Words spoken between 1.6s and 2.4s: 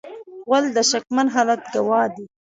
ګواه دی.